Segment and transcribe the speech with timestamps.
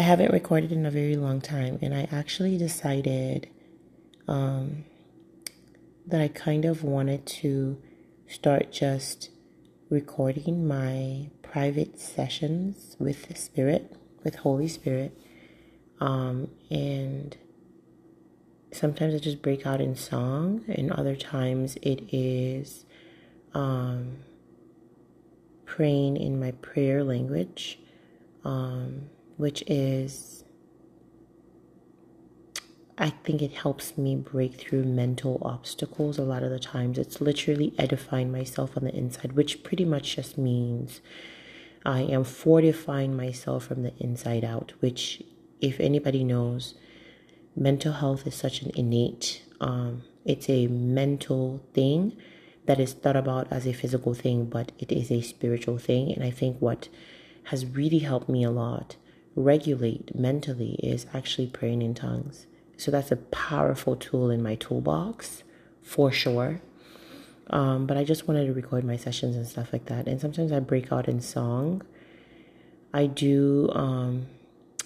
[0.00, 3.50] I haven't recorded in a very long time, and I actually decided
[4.26, 4.86] um,
[6.06, 7.76] that I kind of wanted to
[8.26, 9.28] start just
[9.90, 13.94] recording my private sessions with the Spirit,
[14.24, 15.20] with Holy Spirit.
[16.00, 17.36] Um, and
[18.72, 22.86] sometimes I just break out in song, and other times it is
[23.52, 24.16] um,
[25.66, 27.78] praying in my prayer language,
[28.46, 29.10] um,
[29.40, 30.44] which is,
[32.98, 36.98] I think it helps me break through mental obstacles a lot of the times.
[36.98, 41.00] It's literally edifying myself on the inside, which pretty much just means
[41.86, 45.22] I am fortifying myself from the inside out, which,
[45.62, 46.74] if anybody knows,
[47.56, 52.14] mental health is such an innate, um, it's a mental thing
[52.66, 56.12] that is thought about as a physical thing, but it is a spiritual thing.
[56.12, 56.90] And I think what
[57.44, 58.96] has really helped me a lot
[59.34, 62.46] regulate mentally is actually praying in tongues.
[62.76, 65.44] So that's a powerful tool in my toolbox
[65.82, 66.60] for sure.
[67.48, 70.06] Um, but I just wanted to record my sessions and stuff like that.
[70.06, 71.82] And sometimes I break out in song.
[72.94, 74.26] I do, um,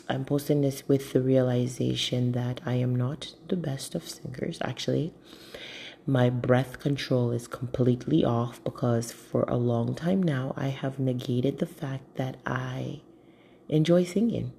[0.08, 5.12] I'm posting this with the realization that I am not the best of singers, actually.
[6.06, 11.58] My breath control is completely off because for a long time now I have negated
[11.58, 13.00] the fact that I
[13.68, 14.52] enjoy singing.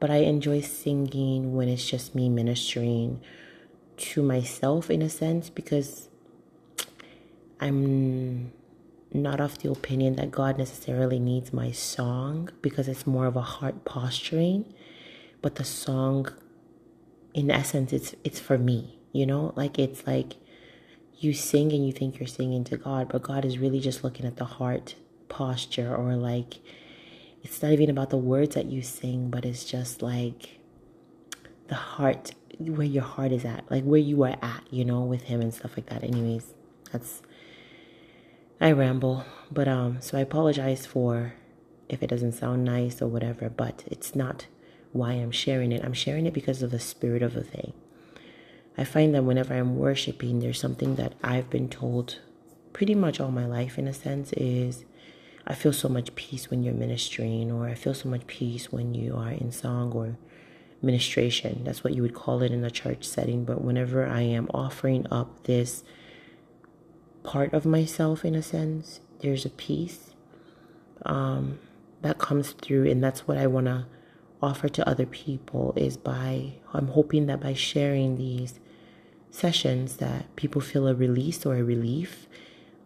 [0.00, 3.20] But I enjoy singing when it's just me ministering
[3.96, 6.08] to myself in a sense because
[7.60, 8.52] I'm
[9.12, 13.42] not of the opinion that God necessarily needs my song because it's more of a
[13.42, 14.72] heart posturing.
[15.40, 16.28] But the song,
[17.34, 18.98] in essence, it's it's for me.
[19.12, 20.34] You know, like it's like
[21.18, 24.26] you sing and you think you're singing to God, but God is really just looking
[24.26, 24.96] at the heart
[25.28, 26.54] posture or like
[27.42, 30.60] it's not even about the words that you sing, but it's just like
[31.68, 35.22] the heart where your heart is at, like where you are at, you know, with
[35.22, 36.04] him and stuff like that.
[36.04, 36.54] Anyways,
[36.92, 37.22] that's
[38.60, 41.34] I ramble, but um, so I apologize for
[41.88, 44.46] if it doesn't sound nice or whatever, but it's not
[44.92, 45.84] why I'm sharing it.
[45.84, 47.72] I'm sharing it because of the spirit of the thing.
[48.78, 52.20] I find that whenever I'm worshiping, there's something that I've been told
[52.72, 54.84] pretty much all my life, in a sense, is
[55.46, 58.94] I feel so much peace when you're ministering, or I feel so much peace when
[58.94, 60.16] you are in song or
[60.80, 61.62] ministration.
[61.64, 63.44] That's what you would call it in a church setting.
[63.44, 65.82] But whenever I am offering up this
[67.22, 69.00] part of myself in a sense.
[69.20, 70.14] There's a peace
[71.06, 71.58] um,
[72.02, 73.86] that comes through, and that's what I want to
[74.42, 75.72] offer to other people.
[75.76, 78.58] Is by I'm hoping that by sharing these
[79.30, 82.26] sessions, that people feel a release or a relief.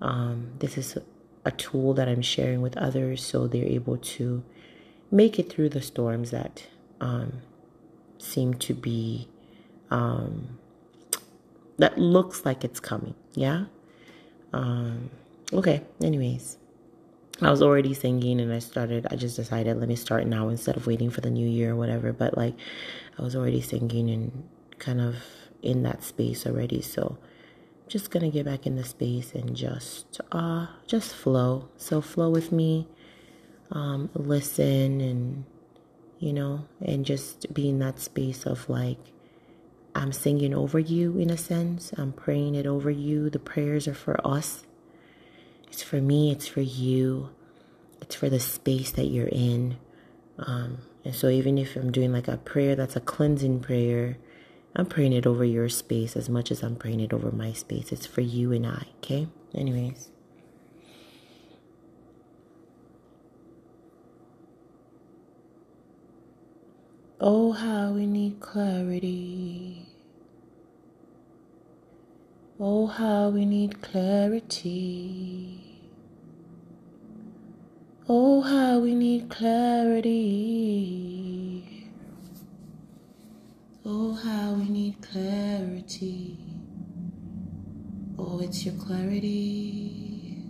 [0.00, 0.98] Um, this is
[1.46, 4.44] a tool that I'm sharing with others, so they're able to
[5.10, 6.66] make it through the storms that
[7.00, 7.40] um,
[8.18, 9.28] seem to be
[9.90, 10.58] um,
[11.78, 13.14] that looks like it's coming.
[13.34, 13.66] Yeah.
[14.52, 15.10] Um,
[15.52, 16.58] okay, anyways.
[17.42, 20.76] I was already singing and I started, I just decided, let me start now instead
[20.76, 22.12] of waiting for the new year or whatever.
[22.12, 22.54] But like,
[23.18, 25.16] I was already singing and kind of
[25.62, 26.80] in that space already.
[26.80, 27.18] So,
[27.88, 31.68] just gonna get back in the space and just, uh, just flow.
[31.76, 32.88] So, flow with me,
[33.70, 35.44] um, listen and,
[36.18, 38.98] you know, and just be in that space of like,
[39.94, 41.92] I'm singing over you in a sense.
[41.96, 43.30] I'm praying it over you.
[43.30, 44.64] The prayers are for us.
[45.68, 47.30] It's for me, it's for you,
[48.02, 49.78] it's for the space that you're in.
[50.38, 54.18] Um, and so, even if I'm doing like a prayer that's a cleansing prayer,
[54.78, 57.92] I'm praying it over your space as much as I'm praying it over my space.
[57.92, 59.26] It's for you and I, okay?
[59.54, 60.10] Anyways.
[67.18, 69.86] Oh, how we need clarity.
[72.60, 75.80] Oh, how we need clarity.
[78.06, 80.12] Oh, how we need clarity.
[83.88, 86.36] Oh, how we need clarity.
[88.18, 90.42] Oh, it's your clarity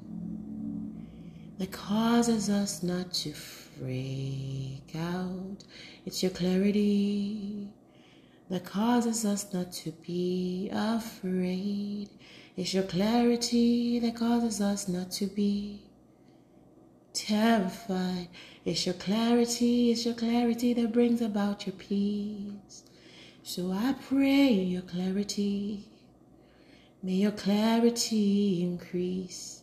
[1.59, 5.65] that causes us not to freak out.
[6.07, 7.69] It's your clarity
[8.49, 12.09] that causes us not to be afraid.
[12.57, 15.83] It's your clarity that causes us not to be
[17.13, 18.29] terrified.
[18.65, 22.86] It's your clarity, it's your clarity that brings about your peace.
[23.49, 25.87] So I pray your clarity.
[27.01, 29.63] May your clarity increase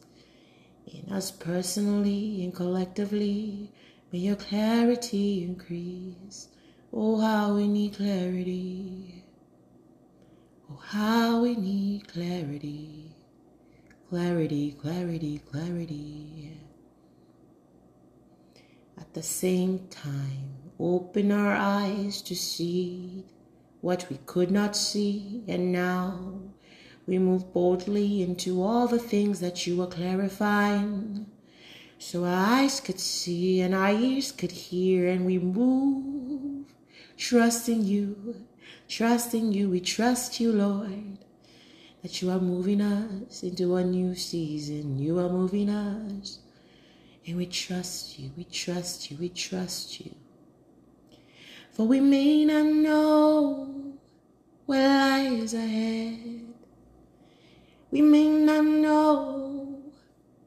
[0.87, 3.73] in us personally and collectively.
[4.13, 6.47] May your clarity increase
[6.93, 9.25] Oh, how we need clarity.
[10.71, 13.17] Oh, how we need clarity.
[14.09, 16.57] Clarity, clarity, clarity.
[18.97, 23.25] At the same time, open our eyes to see
[23.83, 26.39] what we could not see, and now
[27.05, 31.25] we move boldly into all the things that you are clarifying.
[31.99, 36.65] So our eyes could see and our ears could hear, and we move,
[37.17, 38.45] trusting you,
[38.87, 39.69] trusting you.
[39.69, 41.17] We trust you, Lord,
[42.03, 44.97] that you are moving us into a new season.
[44.97, 46.39] You are moving us,
[47.27, 50.15] and we trust you, we trust you, we trust you.
[51.73, 53.97] For we may not know
[54.67, 56.45] what lies ahead.
[57.89, 59.81] We may not know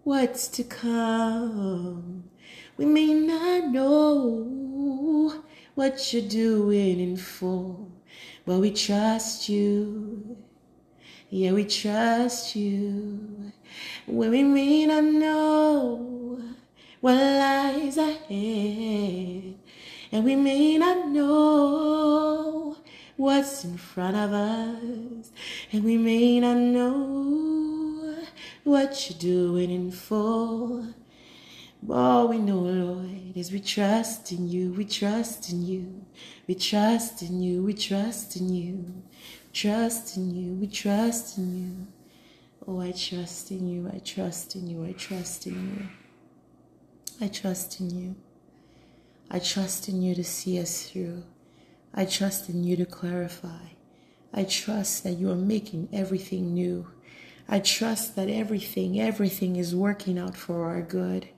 [0.04, 2.30] what's to come.
[2.76, 5.42] We may not know
[5.74, 7.90] what you're doing in full,
[8.44, 10.36] but we trust you.
[11.28, 13.52] Yeah, we trust you.
[14.06, 16.40] When we may not know
[17.00, 19.58] what lies ahead,
[20.12, 22.76] and we may not know
[23.16, 25.30] what's in front of us,
[25.72, 28.16] and we may not know
[28.64, 30.86] what you're doing in full.
[31.88, 36.04] All we know, Lord, is we trust in you, we trust in you,
[36.48, 39.02] we trust in you, we trust in you,
[39.52, 41.86] trust in you, we trust in you.
[42.66, 45.88] Oh, I trust in you, I trust in you, I trust in you.
[47.24, 48.16] I trust in you.
[49.30, 51.24] I trust in you to see us through.
[51.92, 53.68] I trust in you to clarify.
[54.32, 56.88] I trust that you are making everything new.
[57.48, 61.28] I trust that everything, everything is working out for our good.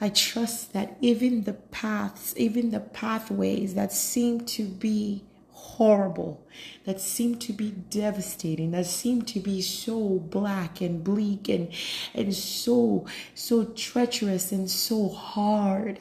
[0.00, 6.44] I trust that even the paths, even the pathways that seem to be horrible,
[6.84, 11.72] that seem to be devastating, that seem to be so black and bleak and,
[12.14, 16.00] and so, so treacherous and so hard,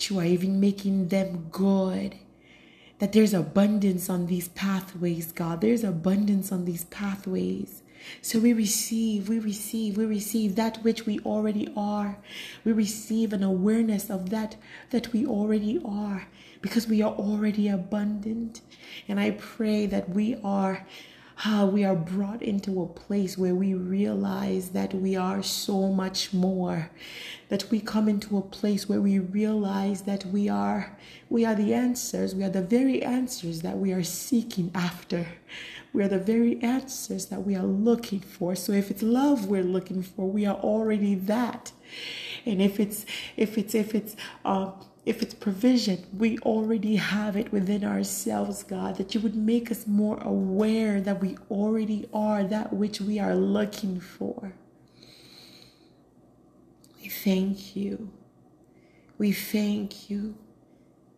[0.00, 2.14] that you are even making them good
[3.00, 5.60] that there's abundance on these pathways, God.
[5.60, 7.82] There's abundance on these pathways.
[8.22, 12.18] So we receive, we receive, we receive that which we already are.
[12.64, 14.56] We receive an awareness of that
[14.90, 16.28] that we already are
[16.62, 18.62] because we are already abundant.
[19.06, 20.86] And I pray that we are
[21.72, 26.90] we are brought into a place where we realize that we are so much more
[27.48, 30.96] that we come into a place where we realize that we are
[31.28, 35.26] we are the answers we are the very answers that we are seeking after.
[35.92, 38.54] We are the very answers that we are looking for.
[38.54, 41.72] So if it's love we're looking for we are already that.
[42.46, 43.04] And if it's
[43.36, 44.14] if it's if it's
[44.44, 44.72] uh
[45.10, 49.86] if it's provision, we already have it within ourselves, God, that you would make us
[49.86, 54.54] more aware that we already are that which we are looking for.
[57.02, 58.12] We thank you.
[59.18, 60.36] We thank you.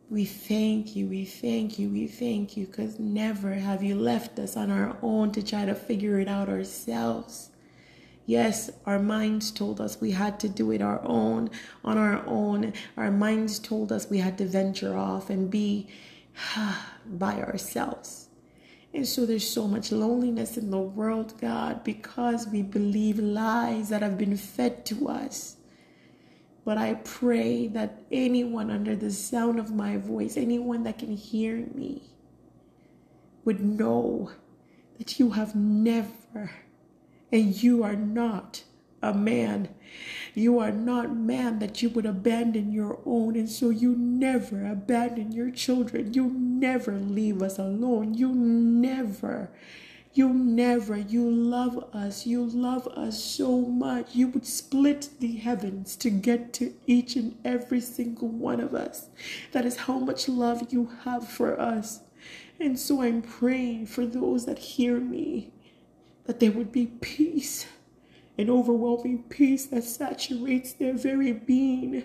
[0.08, 4.58] We thank you, we thank you, we thank you, because never have you left us
[4.58, 7.51] on our own to try to figure it out ourselves.
[8.26, 11.50] Yes, our minds told us we had to do it our own
[11.84, 12.72] on our own.
[12.96, 15.88] Our minds told us we had to venture off and be
[17.06, 18.28] by ourselves.
[18.94, 24.02] And so there's so much loneliness in the world, God, because we believe lies that
[24.02, 25.56] have been fed to us.
[26.64, 31.66] But I pray that anyone under the sound of my voice, anyone that can hear
[31.74, 32.02] me,
[33.44, 34.30] would know
[34.98, 36.50] that you have never
[37.32, 38.62] and you are not
[39.02, 39.68] a man.
[40.34, 43.36] You are not man that you would abandon your own.
[43.36, 46.14] And so you never abandon your children.
[46.14, 48.14] You never leave us alone.
[48.14, 49.50] You never,
[50.14, 52.26] you never, you love us.
[52.26, 54.14] You love us so much.
[54.14, 59.08] You would split the heavens to get to each and every single one of us.
[59.52, 62.00] That is how much love you have for us.
[62.60, 65.51] And so I'm praying for those that hear me
[66.24, 67.66] that there would be peace,
[68.38, 72.04] an overwhelming peace that saturates their very being,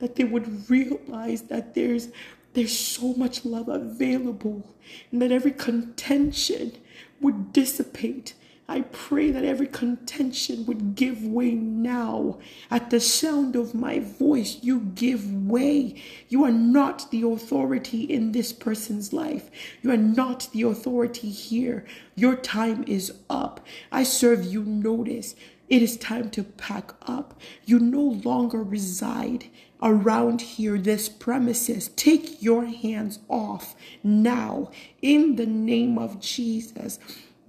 [0.00, 2.08] that they would realize that there's
[2.54, 4.62] there's so much love available
[5.10, 6.72] and that every contention
[7.20, 8.34] would dissipate
[8.72, 12.38] I pray that every contention would give way now.
[12.70, 16.02] At the sound of my voice, you give way.
[16.30, 19.50] You are not the authority in this person's life.
[19.82, 21.84] You are not the authority here.
[22.14, 23.60] Your time is up.
[23.92, 25.34] I serve you notice.
[25.68, 27.38] It is time to pack up.
[27.66, 29.50] You no longer reside
[29.82, 31.88] around here, this premises.
[31.88, 34.70] Take your hands off now
[35.02, 36.98] in the name of Jesus.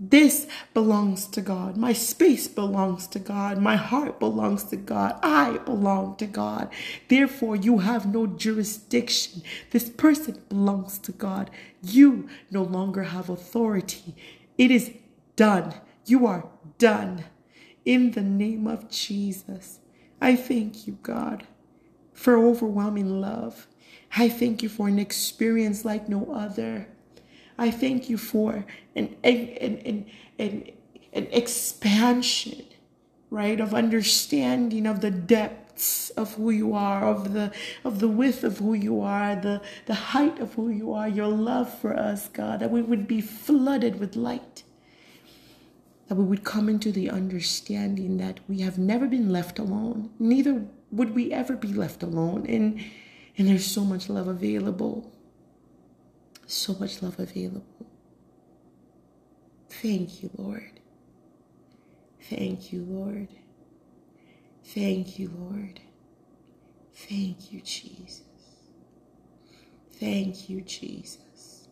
[0.10, 1.77] This belongs to God.
[1.77, 3.57] My space belongs to God.
[3.57, 5.17] My heart belongs to God.
[5.24, 6.69] I belong to God.
[7.07, 9.43] Therefore, you have no jurisdiction.
[9.72, 11.50] This person belongs to God.
[11.81, 14.13] You no longer have authority.
[14.57, 14.91] It is
[15.38, 15.74] done.
[16.05, 17.24] You are done.
[17.86, 19.79] In the name of Jesus,
[20.19, 21.48] I thank you, God,
[22.12, 23.67] for overwhelming love.
[24.17, 26.89] I thank you for an experience like no other.
[27.57, 30.05] I thank you for an, an, an,
[30.39, 30.72] an,
[31.13, 32.65] an expansion,
[33.29, 37.51] right, of understanding of the depths of who you are, of the
[37.83, 41.27] of the width of who you are, the, the height of who you are, your
[41.27, 44.63] love for us, God, that we would be flooded with light.
[46.07, 50.65] That we would come into the understanding that we have never been left alone, neither
[50.91, 52.45] would we ever be left alone.
[52.48, 52.83] And
[53.38, 55.12] and there's so much love available
[56.47, 57.63] so much love available.
[59.69, 60.79] Thank you, Lord.
[62.29, 63.27] Thank you, Lord.
[64.63, 65.79] Thank you, Lord.
[66.93, 68.21] Thank you, Jesus.
[70.00, 71.67] Thank you, Jesus.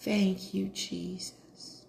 [0.00, 1.86] Thank you, Jesus.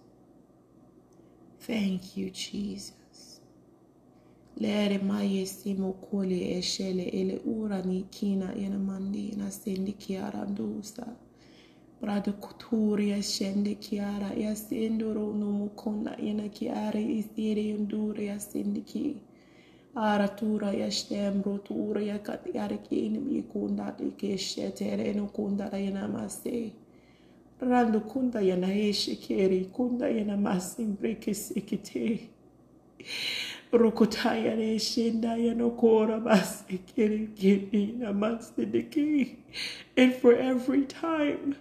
[1.60, 3.40] Thank you, Jesus.
[4.58, 11.16] Lere mayesimo kole eshele ele ura ni kina ena mandi na sendi kiara ndusa.
[12.00, 14.54] Brado kuturia shende kiara ya
[15.34, 19.16] no mukona yana kiara isire yundure ya sendiki.
[19.94, 24.36] Ara tura ya shtembro tura ya katiare ki inimi kunda ke
[25.78, 26.72] yana.
[27.60, 28.66] Rando kunda yana
[29.16, 32.28] keri kunda yana masimbre ke.
[33.72, 35.70] Rokotaya re shenda yana
[36.20, 39.36] mase keri keri masidiki.
[39.96, 41.56] And for every time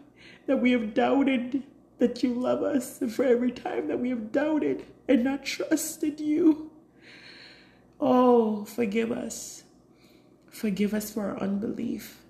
[0.47, 1.63] that we have doubted
[1.97, 6.19] that you love us, and for every time that we have doubted and not trusted
[6.19, 6.71] you.
[7.99, 9.63] Oh, forgive us.
[10.49, 12.21] Forgive us for our unbelief.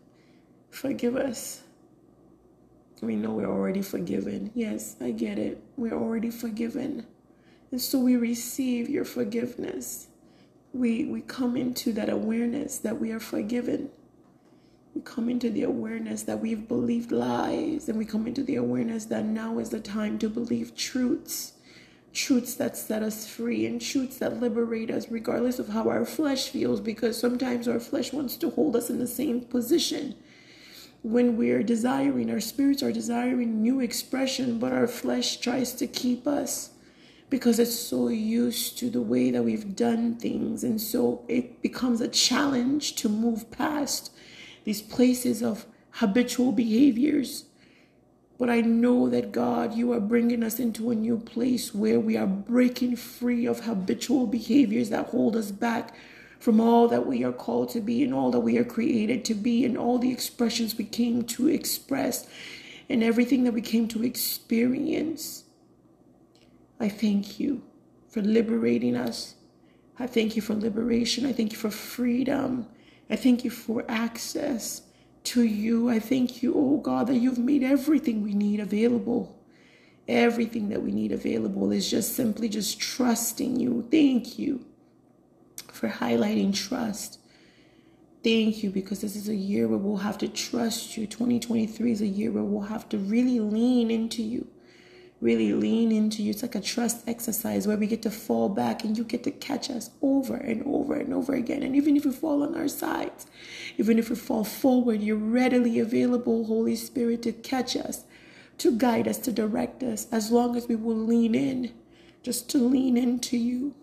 [0.70, 1.62] Forgive us.
[3.02, 4.52] We know we're already forgiven.
[4.54, 5.62] Yes, I get it.
[5.78, 7.06] We're already forgiven.
[7.72, 10.08] And so we receive your forgiveness.
[10.74, 13.90] We, we come into that awareness that we are forgiven
[14.96, 19.06] we come into the awareness that we've believed lies and we come into the awareness
[19.06, 21.52] that now is the time to believe truths
[22.14, 26.48] truths that set us free and truths that liberate us regardless of how our flesh
[26.48, 30.16] feels because sometimes our flesh wants to hold us in the same position.
[31.04, 36.26] When we're desiring our spirits are desiring new expression but our flesh tries to keep
[36.26, 36.70] us
[37.30, 42.00] because it's so used to the way that we've done things and so it becomes
[42.00, 44.12] a challenge to move past
[44.66, 47.46] these places of habitual behaviors.
[48.38, 52.18] But I know that God, you are bringing us into a new place where we
[52.18, 55.96] are breaking free of habitual behaviors that hold us back
[56.38, 59.34] from all that we are called to be and all that we are created to
[59.34, 62.28] be and all the expressions we came to express
[62.90, 65.46] and everything that we came to experience.
[66.80, 67.64] I thank you
[68.10, 69.36] for liberating us.
[69.98, 71.26] I thank you for liberation.
[71.26, 72.68] I thank you for freedom.
[73.10, 74.82] I thank you for access
[75.26, 75.90] to you.
[75.90, 79.40] I thank you, oh God, that you've made everything we need available.
[80.08, 83.88] Everything that we need available is just simply just trusting you.
[83.90, 84.66] Thank you
[85.72, 87.20] for highlighting trust.
[88.24, 91.06] Thank you because this is a year where we'll have to trust you.
[91.06, 94.48] 2023 is a year where we'll have to really lean into you
[95.22, 96.32] really lean into you.
[96.32, 99.32] It's like a trust exercise where we get to fall back and you get to
[99.32, 101.64] catch us over and over and over again.
[101.64, 103.26] And even if we fall on our sides,
[103.78, 108.04] even if we fall forward, you're readily available, Holy Spirit, to catch us,
[108.58, 111.74] to guide us, to direct us, as long as we will lean in,
[112.22, 113.74] just to lean into you.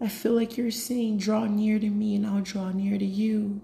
[0.00, 3.62] I feel like you're saying, Draw near to me and I'll draw near to you.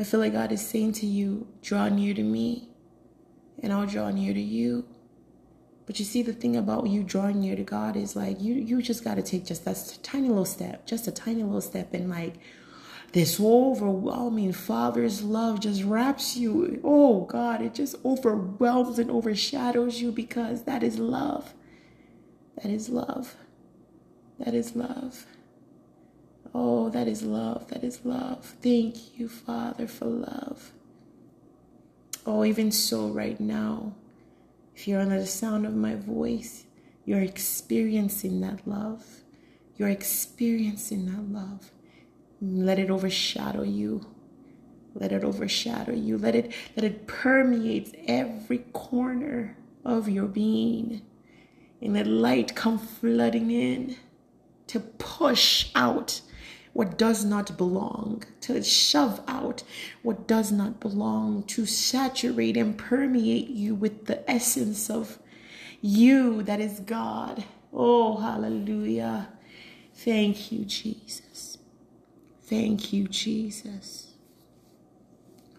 [0.00, 2.70] I feel like God is saying to you, draw near to me
[3.62, 4.86] and I'll draw near to you.
[5.84, 8.80] But you see, the thing about you drawing near to God is like you you
[8.80, 12.08] just got to take just that tiny little step, just a tiny little step, and
[12.08, 12.36] like
[13.12, 16.80] this overwhelming Father's love just wraps you.
[16.84, 21.54] Oh God, it just overwhelms and overshadows you because that is love.
[22.62, 23.34] That is love.
[24.38, 25.26] That is love.
[26.54, 27.68] Oh, that is love.
[27.68, 28.54] That is love.
[28.62, 30.72] Thank you, Father, for love.
[32.26, 33.94] Oh, even so, right now,
[34.76, 36.64] if you're under the sound of my voice,
[37.04, 39.04] you're experiencing that love.
[39.76, 41.70] you're experiencing that love.
[42.42, 44.06] Let it overshadow you.
[44.94, 46.18] Let it overshadow you.
[46.18, 51.02] Let it let it permeate every corner of your being.
[51.80, 53.96] And let light come flooding in
[54.66, 56.20] to push out
[56.72, 59.62] what does not belong, to shove out
[60.02, 65.18] what does not belong, to saturate and permeate you with the essence of
[65.80, 67.44] you that is God.
[67.72, 69.28] Oh, hallelujah.
[69.94, 71.58] Thank you, Jesus.
[72.44, 74.14] Thank you, Jesus.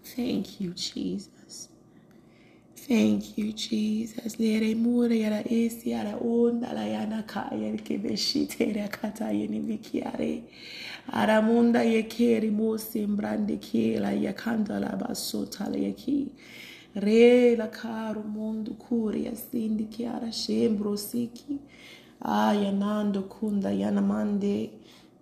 [0.03, 1.29] Thank you, Jesus.
[2.87, 4.39] Thank you, Jesus.
[4.39, 7.97] Lere mure yara esi yara onda la yana kaya ke
[9.61, 10.43] vikiare.
[11.13, 11.83] Aramunda
[13.59, 16.29] kiela yakanda la basota la yaki.
[16.95, 21.59] Re la caro mondo curia sindi chiara shembro siki.
[22.23, 24.71] Aya nando kunda yanamande.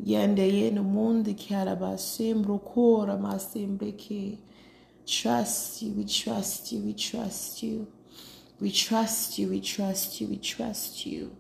[0.05, 1.35] Yende yeno mundi
[3.39, 4.39] sembre che.
[5.09, 7.87] Trust you, we trust you, we trust you.
[8.59, 11.35] We trust you, we trust you, we trust you.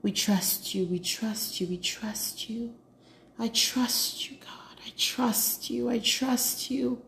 [0.00, 2.72] We trust you, we trust you, we trust you.
[3.36, 4.78] I trust you, God.
[4.86, 7.02] I trust you, I trust you.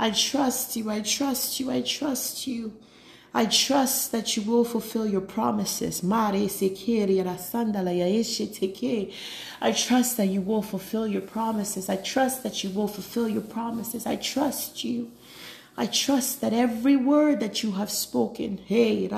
[0.00, 2.76] I trust you, I trust you, I trust you.
[3.32, 6.02] I trust that you will fulfill your promises.
[6.02, 6.16] I
[9.76, 11.88] trust that you will fulfill your promises.
[11.88, 14.06] I trust that you will fulfill your promises.
[14.06, 15.12] I trust you.
[15.78, 19.08] I trust that every word that you have spoken, hey,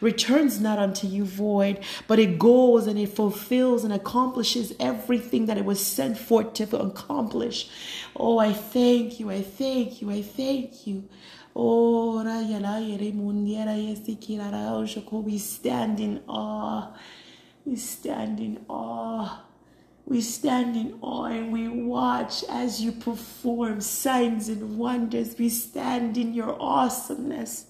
[0.00, 5.56] returns not unto you void, but it goes and it fulfills and accomplishes everything that
[5.56, 7.70] it was sent forth to accomplish.
[8.14, 11.08] Oh, I thank you, I thank you, I thank you.
[11.54, 12.22] Oh,
[15.24, 16.92] we stand in awe.
[17.64, 19.11] We stand in awe.
[20.04, 25.36] We stand in awe and we watch as you perform signs and wonders.
[25.38, 27.66] We stand in your awesomeness.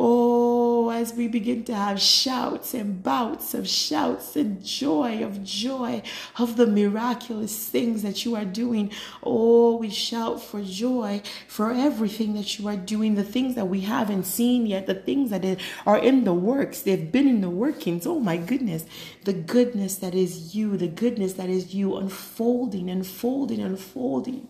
[0.00, 6.02] Oh, as we begin to have shouts and bouts of shouts and joy of joy
[6.38, 8.92] of the miraculous things that you are doing.
[9.24, 13.80] Oh, we shout for joy for everything that you are doing, the things that we
[13.80, 16.82] haven't seen yet, the things that are in the works.
[16.82, 18.06] They've been in the workings.
[18.06, 18.86] Oh, my goodness.
[19.24, 24.46] The goodness that is you, the goodness that is you unfolding, unfolding, unfolding.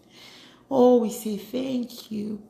[0.70, 2.42] Oh, we say thank you.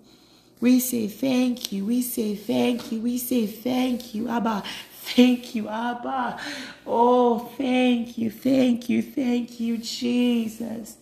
[0.61, 1.87] We say thank you.
[1.87, 3.01] We say thank you.
[3.01, 4.29] We say thank you.
[4.29, 6.40] Abba, thank you, Abba.
[6.87, 10.97] Oh, thank you, thank you, thank you, Jesus.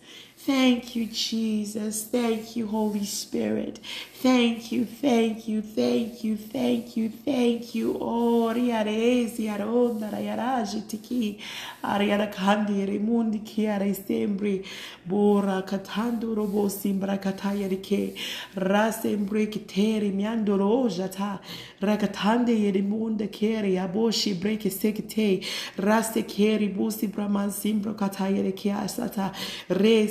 [0.47, 2.05] Thank you, Jesus.
[2.05, 3.81] Thank you, Holy Spirit.
[4.21, 7.97] Thank you, thank you, thank you, thank you, thank you.
[8.01, 11.39] Oh, riaresi aronda rayaraji tiki
[11.83, 14.65] ariara kandi remundi kiare sembri
[15.05, 18.15] bora katando robo simbra kataya rike
[18.55, 21.39] rasembri kiteri miando roja ta
[21.81, 25.45] rakatande yerimunda keri aboshi breke sekite
[25.77, 29.31] raste keri busi brahman simbro kataya rike asata
[29.69, 30.07] re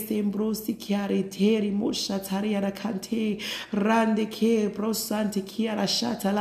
[1.31, 1.73] teri
[2.21, 3.41] tariara kante.
[3.73, 5.43] Rande ke brosante
[5.87, 6.33] shata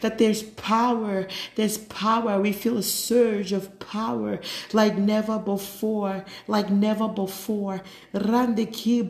[0.00, 2.40] that there's power there's power.
[2.40, 4.40] We feel a surge of power
[4.72, 7.82] like never before like never before.
[8.12, 9.08] Rande ke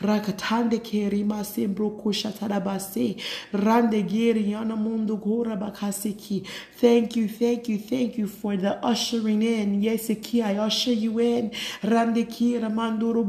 [0.00, 3.16] rakatande ke rima sembro kushatara base.
[3.52, 4.02] Rande
[4.50, 5.56] yana mundo gora
[6.76, 9.82] thank you thank you thank you for the ushering in.
[9.82, 11.50] Yes I usher you in
[11.82, 13.24] rande ki ramanduro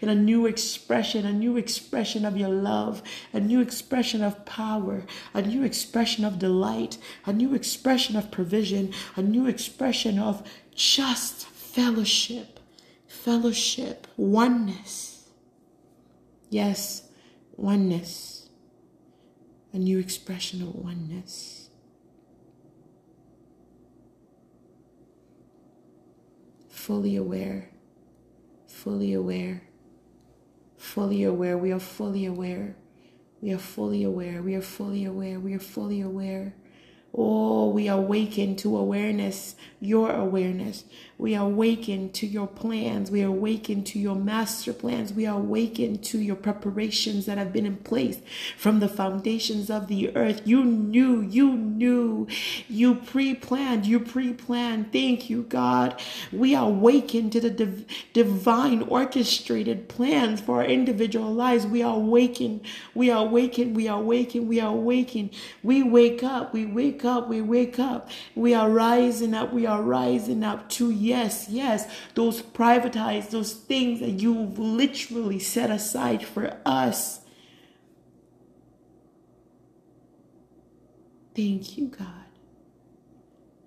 [0.00, 5.04] in a new expression a new expression of your love a new expression of power
[5.34, 10.42] a new expression of delight a new expression of provision a new expression of
[10.74, 12.56] just fellowship
[13.26, 15.28] fellowship oneness.
[16.50, 17.02] Yes
[17.56, 18.48] oneness.
[19.72, 21.55] A new expression of oneness
[26.86, 27.68] fully aware,
[28.68, 29.60] fully aware,
[30.76, 31.58] fully aware.
[31.58, 32.76] We are fully aware.
[33.40, 34.40] We are fully aware.
[34.40, 35.40] We are fully aware.
[35.40, 36.54] We are fully aware.
[37.16, 40.84] Oh, we awaken to awareness, your awareness.
[41.18, 43.10] We awaken to your plans.
[43.10, 45.14] We awaken to your master plans.
[45.14, 48.18] We awaken to your preparations that have been in place
[48.58, 50.42] from the foundations of the earth.
[50.44, 52.26] You knew, you knew,
[52.68, 54.92] you pre planned, you pre planned.
[54.92, 55.98] Thank you, God.
[56.32, 61.66] We awaken to the div- divine orchestrated plans for our individual lives.
[61.66, 62.60] We awaken,
[62.94, 65.30] we awaken, we awaken, we awaken.
[65.62, 68.10] We wake up, we wake up, we wake up.
[68.34, 74.00] We are rising up, we are rising up to, yes, yes, those privatized, those things
[74.00, 77.20] that you've literally set aside for us.
[81.34, 82.08] Thank you, God.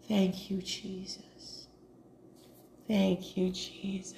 [0.07, 1.67] Thank you, Jesus.
[2.87, 4.15] Thank you, Jesus.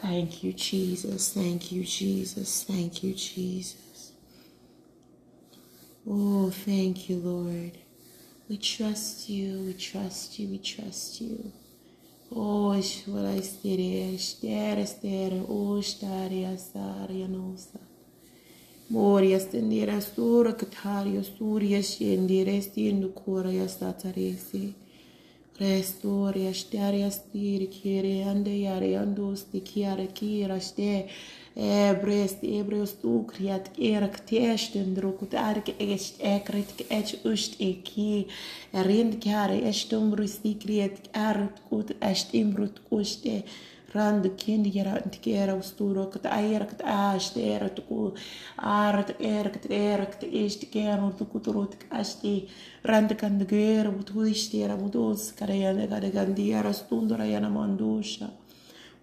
[0.00, 1.32] Thank you, Jesus.
[1.32, 2.64] Thank you, Jesus.
[2.64, 3.93] Thank you, Jesus.
[6.06, 7.78] Oh, thank you, Lord.
[8.46, 11.50] We trust you, we trust you, we trust you.
[12.30, 12.76] Oh,
[13.08, 17.80] ora estere, estere, estere, ostare, asare, anosa.
[18.88, 22.60] Mori, estendere, astura, catari, asturia, scendere.
[25.56, 26.34] Restore.
[31.54, 38.26] brest ebreus ukriat erak testen drokut ark est ekrit et ust eki
[38.86, 43.44] rind kare estum rusti kriet arut ut est imrut uste
[43.94, 48.12] rand kind gera antikera usturo kat ayer kat ashte erat ku
[48.58, 52.48] arat erat erat ist kero tu kutrut ashti
[52.84, 58.28] rand kand gera ut uistera ut us kare yana gade gandiera stundora yana mandusha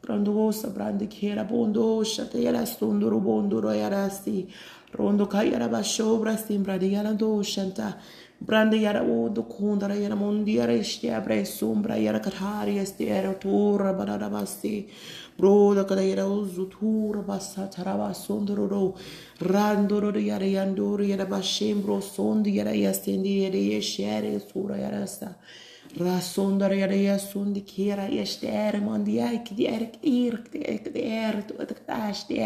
[0.01, 4.51] Prendo gosto, prendo chiera, pondo, sciate, iera stondo, rubondo, roiara sti,
[4.93, 7.99] rondo caiara basciopra, Brande prende iera do, scianta,
[8.43, 14.89] prende iera odo, condara, iera mondiara, stia, presombra, iera catari, stiera, turra, banana basti,
[15.37, 18.95] broda, cada iera uso, turra, basta, tarava, sondoro, ro,
[19.37, 25.35] randoro, iera, iandoro, iera, bascembro, sondi, iera, iastendi, iera, iesciere, sura, iera, sta,
[25.99, 30.59] rasonder yada sundi kira yes der man di ay ki di er ki dir ki
[30.59, 32.39] ek di er tu at tash di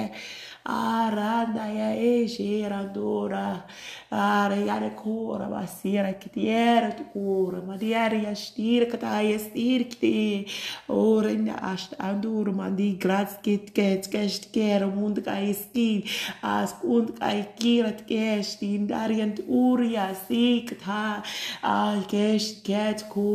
[0.65, 3.63] aranda ya e shira dura
[4.11, 8.89] ara ya re kura basira ki di er tu kura ma di er ya shtir
[8.89, 10.47] ki ta ya shtir ki di
[10.89, 16.01] ora in asht andur man di graz kit ket kesht ker mund ka iskin
[16.41, 17.29] as und ka
[17.59, 21.21] kirat kesht in darient uria sik ta
[21.61, 23.34] al kesht ket kur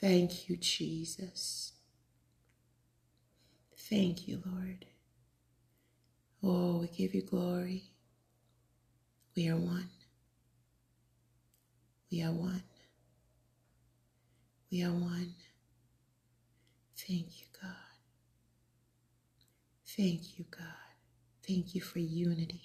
[0.00, 1.72] Thank you, Jesus.
[3.76, 4.86] Thank you, Lord.
[6.42, 7.84] Oh, we give you glory.
[9.36, 9.90] We are one.
[12.10, 12.62] We are one.
[14.72, 15.34] We are one.
[16.96, 17.72] Thank you, God.
[19.86, 20.66] Thank you, God.
[21.46, 22.62] Thank you for unity.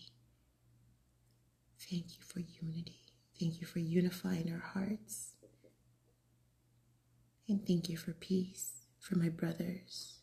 [1.79, 3.01] Thank you for unity.
[3.39, 5.34] Thank you for unifying our hearts.
[7.47, 10.19] And thank you for peace for my brothers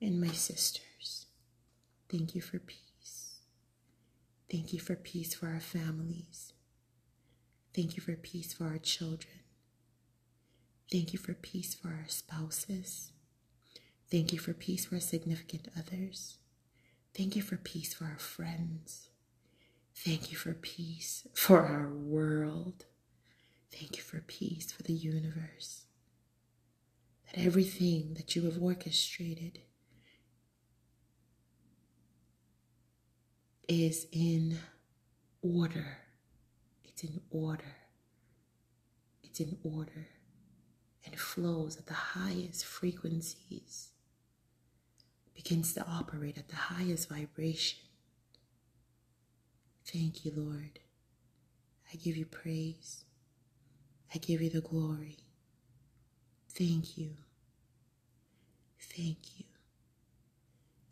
[0.00, 1.26] and my sisters.
[2.08, 3.40] Thank you for peace.
[4.50, 6.52] Thank you for peace for our families.
[7.74, 9.40] Thank you for peace for our children.
[10.90, 13.12] Thank you for peace for our spouses.
[14.10, 16.38] Thank you for peace for our significant others.
[17.14, 19.10] Thank you for peace for our friends.
[19.94, 22.86] Thank you for peace for our world.
[23.70, 25.87] Thank you for peace for the universe.
[27.32, 29.60] That everything that you have orchestrated
[33.68, 34.58] is in
[35.42, 35.98] order.
[36.84, 37.76] It's in order.
[39.22, 40.08] It's in order
[41.04, 43.88] and flows at the highest frequencies,
[45.34, 47.78] begins to operate at the highest vibration.
[49.86, 50.80] Thank you, Lord.
[51.92, 53.04] I give you praise.
[54.14, 55.16] I give you the glory.
[56.54, 57.10] Thank you.
[58.80, 59.46] Thank you.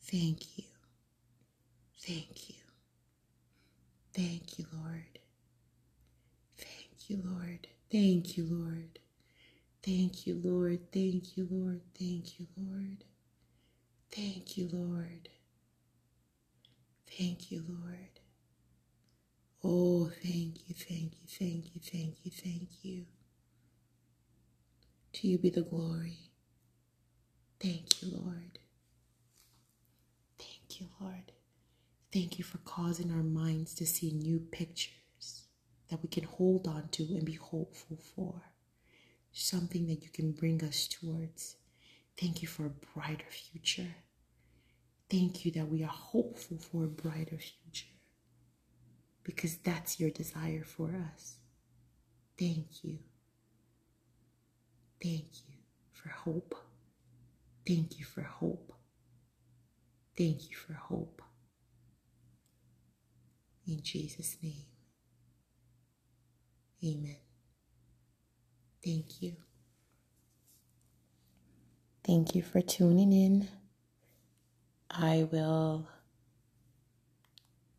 [0.03, 0.65] Thank you.
[2.01, 2.57] Thank you.
[4.15, 5.19] Thank you, Lord.
[6.59, 7.69] Thank you, Lord.
[7.93, 9.01] Thank you, Lord.
[9.85, 10.81] Thank you, Lord.
[10.93, 11.81] Thank you, Lord.
[11.99, 13.05] Thank you, Lord.
[14.13, 15.29] Thank you, Lord.
[17.19, 18.11] Thank you, Lord.
[19.65, 23.07] Oh, thank you, thank you, thank you, thank you, thank you.
[25.17, 26.31] To you be the glory.
[27.61, 28.59] Thank you, Lord.
[30.39, 31.33] Thank you, Lord.
[32.13, 34.93] Thank you for causing our minds to see new pictures.
[35.89, 38.43] that we can hold on to and be hopeful for,
[39.33, 41.57] something that you can bring us towards.
[42.19, 43.95] Thank you for a brighter future.
[45.09, 47.87] Thank you that we are hopeful for a brighter future
[49.23, 51.37] because that's your desire for us.
[52.39, 52.99] Thank you.
[55.03, 55.55] Thank you
[55.93, 56.55] for hope.
[57.67, 58.73] Thank you for hope.
[60.17, 61.23] Thank you for hope.
[63.67, 64.67] In Jesus' name.
[66.85, 67.17] Amen.
[68.85, 69.37] Thank you.
[72.05, 73.49] Thank you for tuning in.
[74.91, 75.89] I will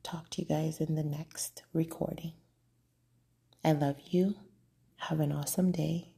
[0.03, 2.33] talk to you guys in the next recording.
[3.63, 4.35] I love you.
[4.97, 6.13] Have an awesome day.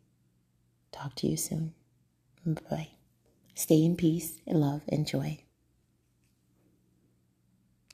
[0.91, 1.73] Talk to you soon.
[2.45, 2.89] Bye.
[3.55, 5.39] Stay in peace and love and joy.